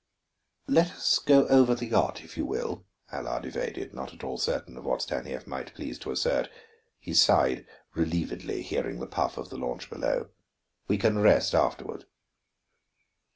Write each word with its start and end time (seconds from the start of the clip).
"Let 0.67 0.93
us 0.93 1.19
go 1.19 1.45
over 1.45 1.75
the 1.75 1.85
yacht, 1.85 2.23
if 2.23 2.35
you 2.35 2.43
will," 2.43 2.85
Allard 3.11 3.45
evaded, 3.45 3.93
not 3.93 4.15
at 4.15 4.23
all 4.23 4.39
certain 4.39 4.75
of 4.75 4.83
what 4.83 5.03
Stanief 5.03 5.45
might 5.45 5.75
please 5.75 5.99
to 5.99 6.09
assert. 6.09 6.49
He 6.97 7.13
sighed 7.13 7.67
relievedly, 7.95 8.63
hearing 8.63 8.99
the 8.99 9.05
puff 9.05 9.37
of 9.37 9.51
the 9.51 9.57
launch 9.57 9.91
below. 9.91 10.29
"We 10.87 10.97
can 10.97 11.19
rest 11.19 11.53
afterward." 11.53 12.05